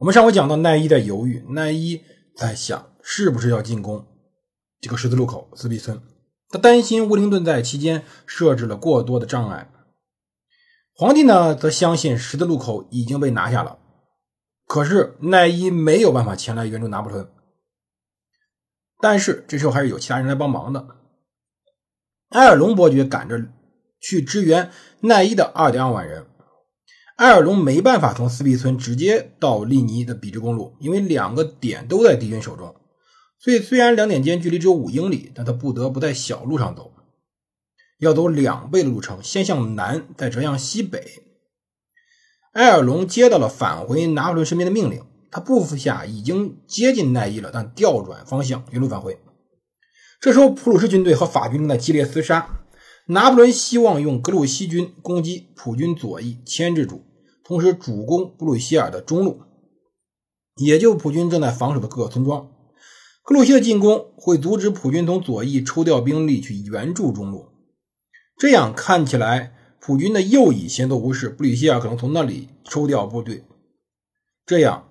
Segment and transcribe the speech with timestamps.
[0.00, 2.02] 我们上回讲到奈伊在犹豫，奈伊
[2.34, 4.06] 在想是不是要进攻
[4.80, 6.00] 这个十字路口自闭村。
[6.48, 9.70] 他担心威灵顿在期间设置了过多的障碍。
[10.94, 13.78] 皇帝呢，则相信十字路口已经被拿下了。
[14.66, 17.30] 可是奈伊没有办法前来援助拿破仑。
[19.02, 20.96] 但是这时候还是有其他人来帮忙的。
[22.30, 23.38] 埃尔隆伯爵赶着
[24.00, 26.26] 去支援奈伊的二点二万人。
[27.20, 32.74] 埃尔隆没办法从斯皮村直接到利尼的笔直公路，因为两个点都在敌军手中。
[33.38, 36.94] 所以，虽然两点间距离只有五英里，但他不得不在小路上走，
[37.98, 41.04] 要走两倍的路程，先向南，再折向西北。
[42.52, 49.18] 埃尔隆接到了返回拿破仑身边的命令，他部下已经接近奈伊了，但调转方向，原路返回。
[50.22, 52.64] 这时候，普鲁士军队和法军正在激烈厮杀，
[53.08, 57.04] 拿破仑希望用格鲁希军攻击普军左翼，牵制住，
[57.50, 59.40] 同时主攻布鲁希尔的中路，
[60.54, 62.48] 也就普军正在防守的各个村庄。
[63.24, 67.48] 克鲁希的进攻会阻止普军从左翼抽调兵力去援助中路，
[68.38, 73.42] 这样看起来，普军的右翼闲坐无事，布吕希尔可能从那里抽调部队，
[74.46, 74.86] 这样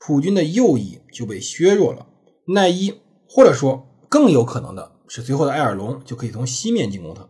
[0.00, 2.06] 普军的右翼就被削弱了。
[2.46, 2.94] 奈伊
[3.28, 7.28] 或者说更有可能的是，随后的埃尔隆就可以从西面进攻他。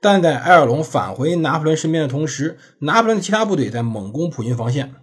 [0.00, 4.94] 但在埃尔隆返回拿破仑身边的同时，拿破仑的其他部队在猛攻普军防线。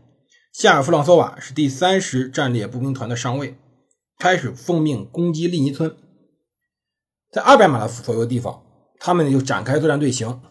[0.51, 3.57] 夏尔·弗朗索瓦是第三十战列步兵团的上尉。
[4.17, 5.95] 开始奉命攻击利尼村，
[7.31, 8.63] 在二百码的左右地方，
[8.99, 10.41] 他们就展开作战队形。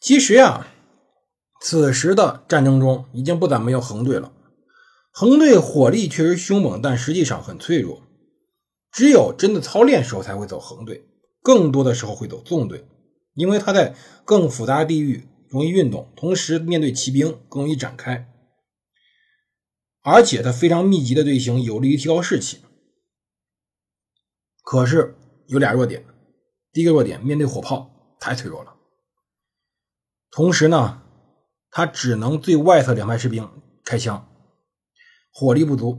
[0.00, 0.68] 其实呀，
[1.60, 4.32] 此时的战争中已经不怎么用横队了。
[5.12, 8.00] 横队火力确实凶猛，但实际上很脆弱。
[8.90, 11.04] 只有真的操练时候才会走横队，
[11.42, 12.86] 更多的时候会走纵队，
[13.40, 13.96] 因为他在
[14.26, 18.28] 更复杂的地域容易运动，同时面对骑兵更容易展开。
[20.02, 22.58] 而且它非常密集的队形有利于提高士气，
[24.62, 26.04] 可是有俩弱点。
[26.72, 28.76] 第一个弱点，面对火炮太脆弱了。
[30.30, 31.02] 同时呢，
[31.70, 33.50] 它只能对外侧两排士兵
[33.84, 34.28] 开枪，
[35.32, 35.98] 火力不足。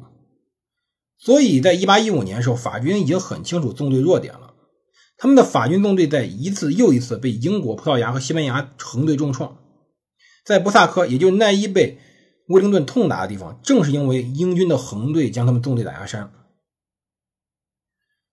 [1.18, 4.51] 所以在1815年的时候，法军已经很清楚纵队弱点了。
[5.22, 9.56] 他们的法军纵队在一次又一次被英国、葡萄牙和西班牙横队重创，
[10.44, 12.00] 在布萨科，也就是奈伊被。
[12.48, 16.34] 威灵顿痛打的地方，正是因为英军的横队将他们纵队打下山。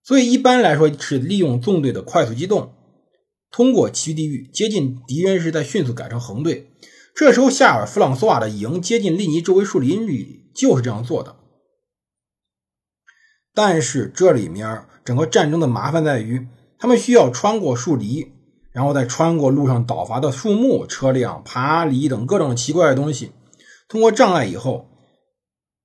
[0.03, 2.73] 所以一般来说是利用纵队的快速机动，
[3.51, 6.71] 通过崎岖地域接近敌人时，再迅速改成横队。
[7.15, 11.35] 这时候夏尔·弗朗索瓦的营接近利尼周围树林里就是这样做的。
[13.53, 16.47] 但是这里面整个战争的麻烦在于，
[16.79, 18.31] 他们需要穿过树篱，
[18.71, 23.33] 然后再穿过路上倒伐的树木、车辆、爬犁等各种奇怪的东西。
[23.89, 24.87] 通过障碍以后，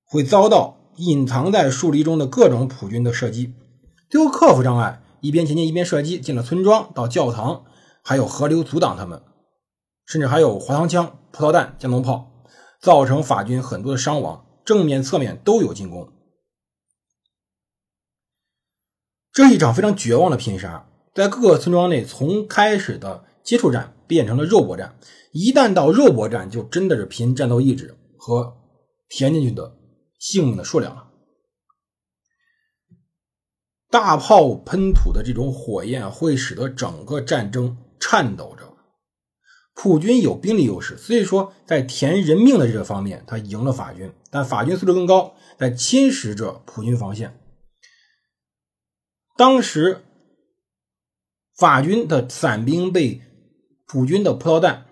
[0.05, 3.53] 会遭到隐藏在树篱中的各种普军的射击。
[4.09, 7.65] 最后克服障碍，一边前进一边射击，进了村庄、到教堂，
[8.01, 9.21] 还有河流阻挡他们，
[10.05, 12.31] 甚至还有滑膛枪、葡萄弹、加农炮，
[12.79, 14.45] 造成法军很多的伤亡。
[14.63, 16.07] 正面、侧面都有进攻。
[19.35, 24.97] 这是一场非常绝望的拼杀，在各个村庄内，从开始的接触战变成了肉搏战。
[25.33, 28.55] 一旦到肉搏战，就真的是拼战斗意志和
[29.09, 29.75] 填进去的
[30.17, 31.09] 性命的数量了。
[33.91, 38.63] 大炮喷吐的这种火焰会使得整个战争颤抖着。
[39.73, 44.09] 普军有兵力优势，所以说在填人命的这个方面，他赢了法军。
[44.31, 47.37] 但法军素质更高，在侵蚀着普军防线。
[49.35, 50.03] 当时
[51.55, 53.21] 法军的伞兵被
[53.85, 54.85] 普军的葡萄弹。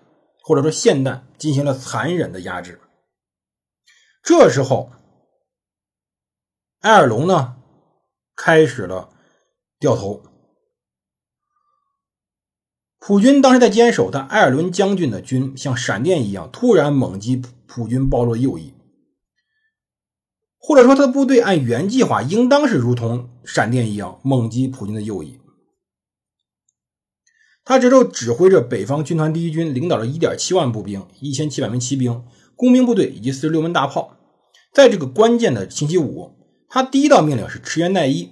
[0.46, 2.78] 或者说，霰弹进行了残忍的压制。
[4.22, 4.92] 这时候，
[6.80, 7.56] 埃尔隆呢
[8.36, 9.08] 开始了
[9.78, 10.22] 掉头。
[12.98, 18.73] 普军当时在坚守，但埃尔伦将军的军像闪电一样突然猛击普军暴露右翼，
[20.66, 25.38] 或者说他的部队按原计划应当是如同闪电一样猛击普军的右翼。
[27.66, 32.24] 他这时候指挥着北方军团第一军，领导着1.7万步兵、1700名骑兵，
[32.56, 34.16] 工兵部队以及四十六门大炮。
[34.72, 36.32] 在这个关键的星期五，
[36.70, 38.30] 他第一道命令是驰援奈伊，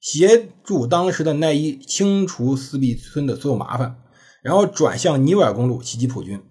[0.00, 4.02] 协助当时的奈伊清除斯必村的所有麻烦，
[4.42, 6.42] 然后转向尼维尔公路袭击普军。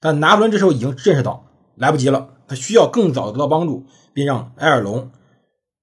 [0.00, 5.10] 但拿破仑这时候已经认识到来不及了，他需要更早得到帮助，便让埃尔隆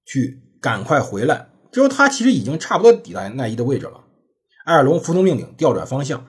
[0.04, 1.48] 去赶快回来。
[1.70, 4.04] 这时候他其实已经差不多抵达奈伊的位置了。
[4.66, 6.28] 埃尔隆服从命令，调转方向。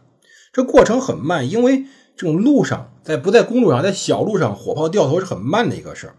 [0.52, 6.16] 这过程很慢，因为这种路上，在不在公路上，在小路上，火炮掉头是很慢的一个事儿。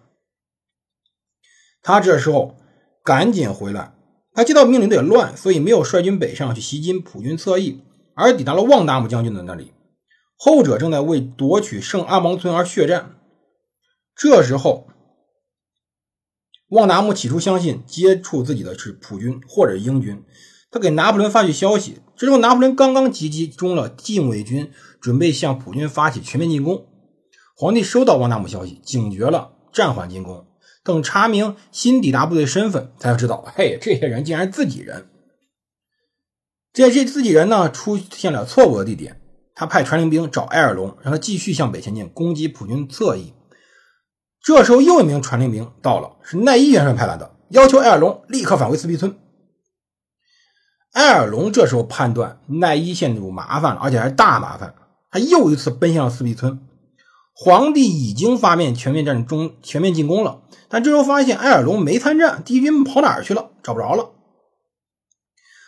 [1.83, 2.57] 他这时候
[3.03, 3.95] 赶紧回来，
[4.33, 7.83] 他接到命令有点乱，所以没有率军北上去袭击普军侧翼，
[8.15, 9.73] 而抵达了旺达姆将军的那里。
[10.37, 13.14] 后者正在为夺取圣阿芒村而血战。
[14.17, 14.87] 这时候，
[16.69, 20.25] 旺达姆起初相信接触自己的是普军或者英军。
[20.71, 26.87] 他给拿破仑发去消息，这时候拿破仑刚刚集中了禁卫军，准备向普军发起全面进攻。
[27.57, 30.47] 皇帝收到旺达姆消息，警觉了，暂缓进攻，
[30.83, 35.07] 等查明新抵达部队身份，才知道，嘿，这些人竟然是自己人。
[36.73, 39.21] 这些自己人呢，出现了错误的地点。
[39.55, 43.33] 他派传令兵找埃尔隆，让他继续向北前进，攻击普军侧翼。
[44.45, 49.17] 这时候又一名传令兵到了，是奈伊元帅派来的，要求埃尔龙立刻返回四壁村。
[50.93, 54.75] 埃尔龙这时候判断奈伊陷入麻烦了，而且还是大麻烦。
[55.11, 56.61] 他又一次奔向了四壁村。
[57.35, 63.51] 皇帝已经发面全面战中全面进攻了，但这时候发现埃尔龙没参战，敌军跑哪儿去了？
[63.63, 64.11] 找不着了。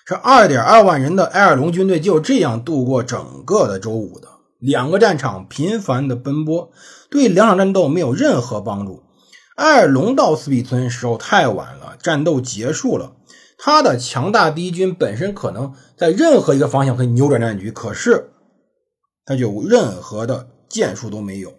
[0.04, 6.70] 这二点二万人的埃尔龙军队就这样度过整个的周五的两个战场频繁的奔波，
[7.10, 9.02] 对两场战斗没有任何帮助。
[9.56, 13.16] 埃尔隆到斯比村时候太晚了，战斗结束了。
[13.58, 18.32] 他的强大敌军本身可能在任何一个方向可以扭转战局，可是
[19.24, 21.54] 他就任何的建树都没有。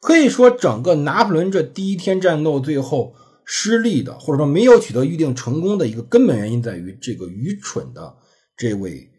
[0.00, 3.14] 可以说，整个拿破仑这第一天战斗最后
[3.44, 8.16] 失利的，或者说没有取得预定成功的一个根本原因，在于这个愚蠢的
[8.56, 9.10] 这位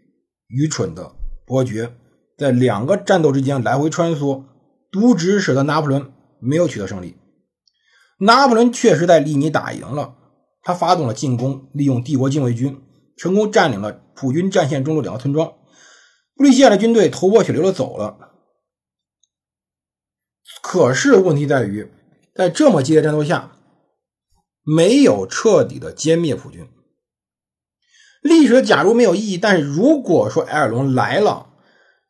[0.56, 1.12] 愚蠢的
[1.46, 1.98] 伯爵
[2.38, 4.46] 在两个战斗之间来回穿梭，
[4.90, 7.18] 渎职使得拿破仑没有取得胜利。
[8.20, 10.16] 拿破仑确实在利尼打赢了，
[10.62, 12.82] 他发动了进攻，利用帝国禁卫军
[13.18, 15.54] 成功占领了普军战线中路两个村庄。
[16.36, 18.18] 布利希亚的军队头破血流的走了。
[20.62, 21.92] 可是问题在于，
[22.34, 23.52] 在这么激烈战斗下，
[24.64, 26.66] 没有彻底的歼灭普军。
[28.26, 31.50] 历史的假如没有意义，但是如果说埃尔隆来了，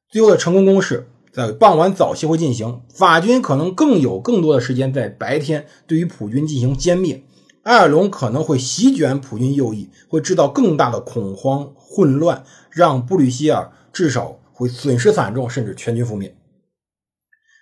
[0.09, 1.09] 最后的成功攻势。
[1.33, 7.21] 在傍晚早期会进行，法军可能更有更多的时间在白天对于普军进行歼灭。
[7.63, 16.33] 埃尔隆可能会席卷普军右翼，会制造更大的恐慌混乱，让布吕歇尔至少会损失惨重，甚至全军覆灭。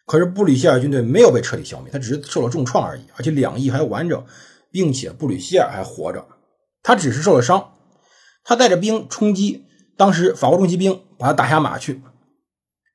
[0.05, 4.23] 可是布吕歇尔军队没有被彻底消灭，他只是受了重创而已，而且两翼还完整，
[4.69, 6.23] 并且布吕歇尔还活着，
[6.83, 7.71] 他只是受了伤。
[8.43, 9.65] 他带着兵冲击，
[9.97, 12.01] 当时法国重骑兵把他打下马去，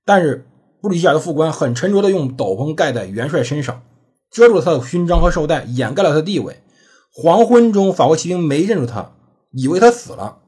[0.05, 0.45] 但是。
[0.81, 3.83] 布里希尔的副官很沉着的用斗篷盖在元帅身上，
[4.31, 6.63] 遮住了他的勋章和绶带，掩盖了他的地位。
[7.11, 9.13] 黄昏中，法国骑兵没认出他，
[9.51, 10.39] 以为他死了，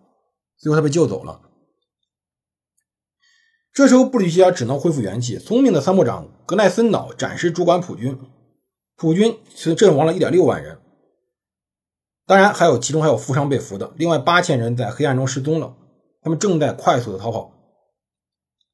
[0.56, 1.40] 最后他被救走了。
[3.72, 5.36] 这时候，布里希尔只能恢复元气。
[5.36, 8.16] 聪明的参谋长格奈森瑙暂时主管普军，
[8.94, 10.78] 普军是阵亡了一点六万人，
[12.30, 15.74] 当然还有其中还有负伤被俘的，另外八千人在黑暗中失踪了，
[16.22, 17.50] 他们正在快速的逃跑。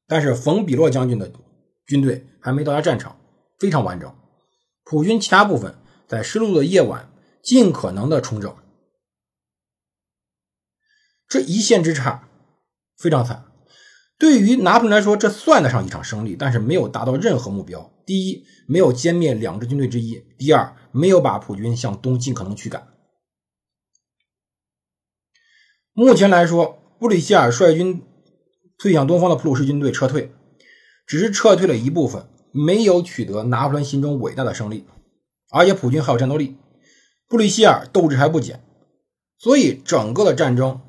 [0.07, 1.33] 但是冯比洛将军的。
[1.87, 3.19] 军队还没到达战场，
[3.59, 4.15] 非常完整。
[4.85, 5.75] 普军其他部分
[6.07, 7.11] 在失路的夜晚
[7.43, 8.55] 尽可能的重整。
[11.27, 12.29] 这一线之差
[12.99, 13.47] 非常惨。
[14.19, 17.91] 对于拿破仑来说，这算得上一场胜利，但是没有达到任何目标。
[18.05, 22.87] 第一，没有歼灭两支军队之一；第二，没有把普军向东尽可能驱赶。
[25.99, 28.03] 目前来说，布里希尔率军
[28.77, 30.31] 退向东方的普鲁士军队撤退。
[31.07, 34.85] 只是撤退了一部分，没有取得拿破仑心中伟大的胜利，
[35.51, 36.59] 而且普军还有战斗力，
[37.27, 38.63] 布里希尔斗志还不减，
[39.39, 40.83] 所以整个的战争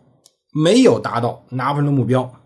[0.51, 2.41] 没有达到拿破仑的目标。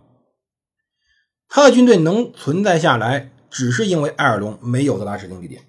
[1.50, 5.63] 他的军队能存在下来，只是因为埃尔隆没有到达指定地点。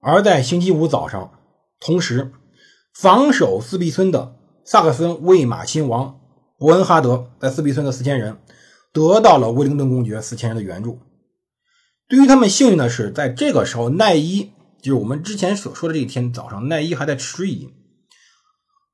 [0.00, 1.38] 而在星期五早上，
[1.78, 2.32] 同时
[2.94, 6.18] 防守四壁村的萨克森魏玛亲王
[6.58, 8.38] 伯恩哈德在斯皮村的四千人
[8.94, 10.98] 得到了威灵顿公爵四千人的援助。
[12.08, 17.68] 对于他们幸运的是，在这个时候，奈伊就是我们之前所说的这一天早上，奈伊还在迟疑。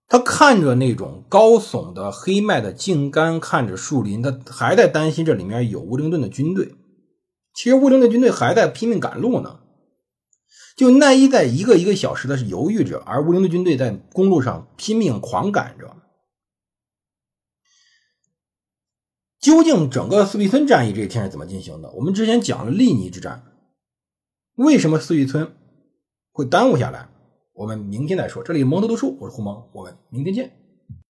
[0.08, 6.74] 他看着那种高耸的黑麦的茎干，看着树林，他还在担心这里面有威灵顿的军队。
[7.54, 9.59] 其实乌灵的军队还在拼命赶路呢。
[10.80, 15.94] 就奈伊在一个一个小时的犹豫着，而乌灵的军队在公路上拼命狂赶着。
[19.38, 21.90] 究竟整个四壁村战役这一天是怎么进行的？
[21.90, 23.44] 我们之前讲了利尼之战，
[24.54, 25.54] 为什么四壁村
[26.32, 27.10] 会耽误下来？
[27.52, 28.42] 我们明天再说。
[28.42, 30.59] 这里蒙特读书，我是胡蒙，我们明天见。